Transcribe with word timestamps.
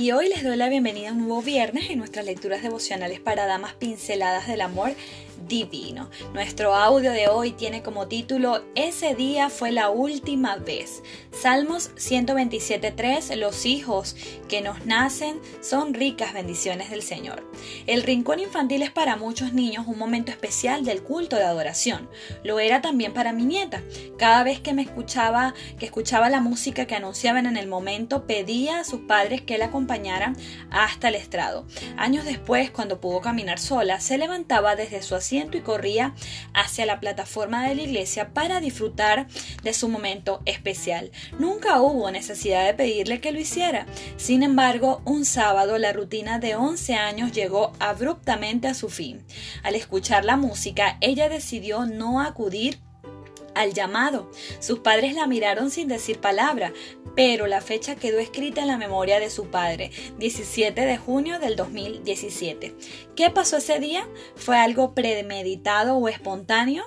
y 0.00 0.12
hoy 0.12 0.30
les 0.30 0.42
doy 0.42 0.56
la 0.56 0.70
bienvenida 0.70 1.10
a 1.10 1.12
un 1.12 1.18
nuevo 1.18 1.42
viernes 1.42 1.90
en 1.90 1.98
nuestras 1.98 2.24
lecturas 2.24 2.62
devocionales 2.62 3.20
para 3.20 3.44
damas 3.44 3.74
pinceladas 3.74 4.46
del 4.46 4.62
amor 4.62 4.94
divino. 5.50 6.08
Nuestro 6.32 6.74
audio 6.76 7.10
de 7.10 7.28
hoy 7.28 7.50
tiene 7.50 7.82
como 7.82 8.06
título 8.06 8.62
Ese 8.76 9.16
día 9.16 9.50
fue 9.50 9.72
la 9.72 9.90
última 9.90 10.56
vez. 10.56 11.02
Salmos 11.32 11.90
127.3 11.96 13.34
Los 13.34 13.66
hijos 13.66 14.14
que 14.48 14.62
nos 14.62 14.86
nacen 14.86 15.40
son 15.60 15.92
ricas 15.92 16.32
bendiciones 16.32 16.90
del 16.90 17.02
Señor. 17.02 17.44
El 17.88 18.04
rincón 18.04 18.38
infantil 18.38 18.82
es 18.82 18.92
para 18.92 19.16
muchos 19.16 19.52
niños 19.52 19.88
un 19.88 19.98
momento 19.98 20.30
especial 20.30 20.84
del 20.84 21.02
culto 21.02 21.34
de 21.34 21.44
adoración. 21.44 22.08
Lo 22.44 22.60
era 22.60 22.80
también 22.80 23.12
para 23.12 23.32
mi 23.32 23.44
nieta. 23.44 23.82
Cada 24.18 24.44
vez 24.44 24.60
que 24.60 24.72
me 24.72 24.82
escuchaba, 24.82 25.54
que 25.80 25.86
escuchaba 25.86 26.30
la 26.30 26.40
música 26.40 26.86
que 26.86 26.94
anunciaban 26.94 27.46
en 27.46 27.56
el 27.56 27.66
momento, 27.66 28.24
pedía 28.24 28.78
a 28.78 28.84
sus 28.84 29.00
padres 29.00 29.42
que 29.42 29.58
la 29.58 29.66
acompañaran 29.66 30.36
hasta 30.70 31.08
el 31.08 31.16
estrado. 31.16 31.66
Años 31.96 32.24
después, 32.24 32.70
cuando 32.70 33.00
pudo 33.00 33.20
caminar 33.20 33.58
sola, 33.58 33.98
se 33.98 34.16
levantaba 34.16 34.76
desde 34.76 35.02
su 35.02 35.16
asiento 35.16 35.39
y 35.56 35.60
corría 35.60 36.14
hacia 36.54 36.86
la 36.86 37.00
plataforma 37.00 37.66
de 37.66 37.74
la 37.74 37.82
iglesia 37.82 38.32
para 38.32 38.60
disfrutar 38.60 39.26
de 39.62 39.72
su 39.72 39.88
momento 39.88 40.42
especial. 40.44 41.10
Nunca 41.38 41.80
hubo 41.80 42.10
necesidad 42.10 42.66
de 42.66 42.74
pedirle 42.74 43.20
que 43.20 43.32
lo 43.32 43.40
hiciera. 43.40 43.86
Sin 44.16 44.42
embargo, 44.42 45.02
un 45.04 45.24
sábado 45.24 45.78
la 45.78 45.92
rutina 45.92 46.38
de 46.38 46.54
11 46.54 46.94
años 46.94 47.32
llegó 47.32 47.72
abruptamente 47.78 48.68
a 48.68 48.74
su 48.74 48.88
fin. 48.88 49.24
Al 49.62 49.74
escuchar 49.74 50.24
la 50.24 50.36
música, 50.36 50.98
ella 51.00 51.28
decidió 51.28 51.86
no 51.86 52.20
acudir 52.20 52.78
al 53.54 53.72
llamado. 53.72 54.30
Sus 54.60 54.80
padres 54.80 55.14
la 55.14 55.26
miraron 55.26 55.70
sin 55.70 55.88
decir 55.88 56.20
palabra, 56.20 56.72
pero 57.14 57.46
la 57.46 57.60
fecha 57.60 57.96
quedó 57.96 58.18
escrita 58.18 58.60
en 58.60 58.68
la 58.68 58.76
memoria 58.76 59.20
de 59.20 59.30
su 59.30 59.46
padre, 59.46 59.90
17 60.18 60.80
de 60.80 60.96
junio 60.96 61.38
del 61.38 61.56
2017. 61.56 62.74
¿Qué 63.16 63.30
pasó 63.30 63.56
ese 63.58 63.78
día? 63.78 64.08
¿Fue 64.36 64.56
algo 64.56 64.94
premeditado 64.94 65.96
o 65.96 66.08
espontáneo? 66.08 66.84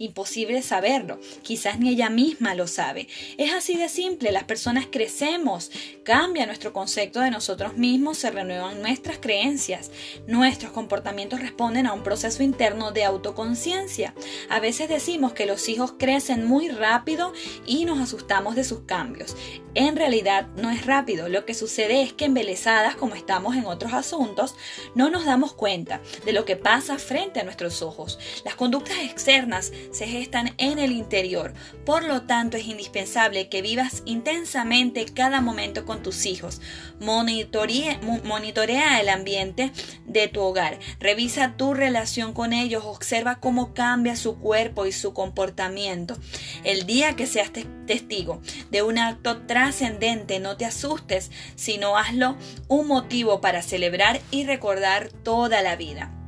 Imposible 0.00 0.62
saberlo, 0.62 1.20
quizás 1.42 1.78
ni 1.78 1.90
ella 1.90 2.08
misma 2.08 2.54
lo 2.54 2.66
sabe. 2.66 3.06
Es 3.36 3.52
así 3.52 3.76
de 3.76 3.90
simple, 3.90 4.32
las 4.32 4.44
personas 4.44 4.86
crecemos, 4.90 5.70
cambia 6.04 6.46
nuestro 6.46 6.72
concepto 6.72 7.20
de 7.20 7.30
nosotros 7.30 7.76
mismos, 7.76 8.16
se 8.16 8.30
renuevan 8.30 8.80
nuestras 8.80 9.18
creencias, 9.18 9.90
nuestros 10.26 10.72
comportamientos 10.72 11.40
responden 11.40 11.86
a 11.86 11.92
un 11.92 12.02
proceso 12.02 12.42
interno 12.42 12.92
de 12.92 13.04
autoconciencia. 13.04 14.14
A 14.48 14.58
veces 14.58 14.88
decimos 14.88 15.34
que 15.34 15.44
los 15.44 15.68
hijos 15.68 15.92
crecen 15.98 16.46
muy 16.46 16.70
rápido 16.70 17.34
y 17.66 17.84
nos 17.84 18.00
asustamos 18.00 18.56
de 18.56 18.64
sus 18.64 18.80
cambios. 18.80 19.36
En 19.74 19.96
realidad 19.96 20.48
no 20.56 20.70
es 20.70 20.86
rápido, 20.86 21.28
lo 21.28 21.44
que 21.44 21.52
sucede 21.52 22.02
es 22.02 22.14
que 22.14 22.24
embelesadas 22.24 22.96
como 22.96 23.14
estamos 23.16 23.54
en 23.54 23.66
otros 23.66 23.92
asuntos, 23.92 24.56
no 24.94 25.10
nos 25.10 25.26
damos 25.26 25.52
cuenta 25.52 26.00
de 26.24 26.32
lo 26.32 26.46
que 26.46 26.56
pasa 26.56 26.98
frente 26.98 27.38
a 27.38 27.44
nuestros 27.44 27.82
ojos. 27.82 28.18
Las 28.46 28.54
conductas 28.54 28.98
externas 29.00 29.72
se 29.90 30.06
gestan 30.06 30.54
en 30.58 30.78
el 30.78 30.92
interior. 30.92 31.52
Por 31.84 32.04
lo 32.04 32.22
tanto, 32.22 32.56
es 32.56 32.66
indispensable 32.66 33.48
que 33.48 33.62
vivas 33.62 34.02
intensamente 34.04 35.04
cada 35.06 35.40
momento 35.40 35.84
con 35.84 36.02
tus 36.02 36.26
hijos. 36.26 36.60
monitorea 37.00 39.00
el 39.00 39.08
ambiente 39.08 39.72
de 40.06 40.28
tu 40.28 40.40
hogar. 40.40 40.78
Revisa 40.98 41.56
tu 41.56 41.74
relación 41.74 42.32
con 42.32 42.52
ellos. 42.52 42.84
Observa 42.84 43.40
cómo 43.40 43.74
cambia 43.74 44.16
su 44.16 44.38
cuerpo 44.38 44.86
y 44.86 44.92
su 44.92 45.12
comportamiento. 45.12 46.16
El 46.64 46.86
día 46.86 47.16
que 47.16 47.26
seas 47.26 47.50
testigo 47.86 48.40
de 48.70 48.82
un 48.82 48.98
acto 48.98 49.42
trascendente, 49.46 50.38
no 50.38 50.56
te 50.56 50.64
asustes, 50.64 51.30
sino 51.56 51.96
hazlo 51.96 52.36
un 52.68 52.86
motivo 52.86 53.40
para 53.40 53.62
celebrar 53.62 54.20
y 54.30 54.44
recordar 54.44 55.10
toda 55.10 55.62
la 55.62 55.76
vida. 55.76 56.19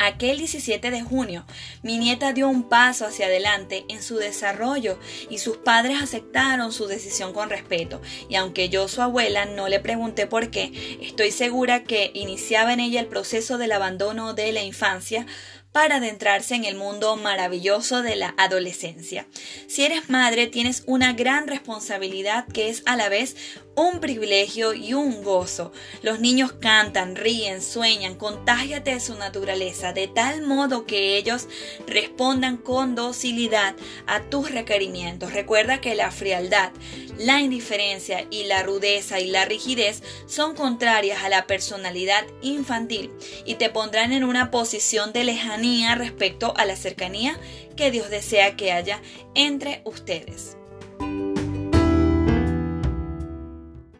Aquel 0.00 0.38
17 0.38 0.90
de 0.92 1.02
junio, 1.02 1.44
mi 1.82 1.98
nieta 1.98 2.32
dio 2.32 2.48
un 2.48 2.68
paso 2.68 3.04
hacia 3.04 3.26
adelante 3.26 3.84
en 3.88 4.02
su 4.02 4.16
desarrollo 4.16 4.98
y 5.28 5.38
sus 5.38 5.56
padres 5.56 6.00
aceptaron 6.00 6.72
su 6.72 6.86
decisión 6.86 7.32
con 7.32 7.50
respeto. 7.50 8.00
Y 8.28 8.36
aunque 8.36 8.68
yo, 8.68 8.86
su 8.86 9.02
abuela, 9.02 9.44
no 9.44 9.68
le 9.68 9.80
pregunté 9.80 10.28
por 10.28 10.50
qué, 10.50 10.98
estoy 11.02 11.32
segura 11.32 11.82
que 11.82 12.12
iniciaba 12.14 12.72
en 12.72 12.80
ella 12.80 13.00
el 13.00 13.08
proceso 13.08 13.58
del 13.58 13.72
abandono 13.72 14.34
de 14.34 14.52
la 14.52 14.62
infancia 14.62 15.26
para 15.72 15.96
adentrarse 15.96 16.54
en 16.54 16.64
el 16.64 16.76
mundo 16.76 17.16
maravilloso 17.16 18.02
de 18.02 18.16
la 18.16 18.34
adolescencia. 18.38 19.26
Si 19.66 19.84
eres 19.84 20.08
madre, 20.08 20.46
tienes 20.46 20.82
una 20.86 21.12
gran 21.12 21.46
responsabilidad 21.46 22.46
que 22.46 22.68
es 22.68 22.82
a 22.86 22.96
la 22.96 23.08
vez 23.08 23.36
un 23.78 24.00
privilegio 24.00 24.74
y 24.74 24.94
un 24.94 25.22
gozo. 25.22 25.72
Los 26.02 26.18
niños 26.18 26.52
cantan, 26.52 27.14
ríen, 27.14 27.62
sueñan, 27.62 28.16
contágiate 28.16 28.94
de 28.94 29.00
su 29.00 29.14
naturaleza, 29.14 29.92
de 29.92 30.08
tal 30.08 30.42
modo 30.42 30.84
que 30.84 31.16
ellos 31.16 31.46
respondan 31.86 32.56
con 32.56 32.96
docilidad 32.96 33.76
a 34.06 34.22
tus 34.22 34.50
requerimientos. 34.50 35.32
Recuerda 35.32 35.80
que 35.80 35.94
la 35.94 36.10
frialdad, 36.10 36.72
la 37.18 37.40
indiferencia 37.40 38.26
y 38.30 38.44
la 38.44 38.62
rudeza 38.62 39.20
y 39.20 39.26
la 39.26 39.44
rigidez 39.44 40.02
son 40.26 40.54
contrarias 40.54 41.22
a 41.22 41.28
la 41.28 41.46
personalidad 41.46 42.24
infantil 42.42 43.10
y 43.44 43.56
te 43.56 43.70
pondrán 43.70 44.12
en 44.12 44.24
una 44.24 44.50
posición 44.50 45.12
de 45.12 45.24
lejanía 45.24 45.94
respecto 45.94 46.54
a 46.56 46.64
la 46.64 46.76
cercanía 46.76 47.38
que 47.76 47.90
Dios 47.90 48.10
desea 48.10 48.56
que 48.56 48.72
haya 48.72 49.00
entre 49.34 49.82
ustedes. 49.84 50.57